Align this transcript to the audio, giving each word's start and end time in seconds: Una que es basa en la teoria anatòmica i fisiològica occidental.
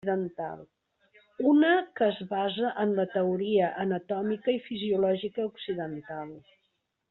Una 1.49 1.69
que 1.99 2.07
es 2.13 2.21
basa 2.31 2.73
en 2.85 2.95
la 3.01 3.07
teoria 3.17 3.69
anatòmica 3.85 4.57
i 4.59 4.65
fisiològica 4.71 5.49
occidental. 5.55 6.37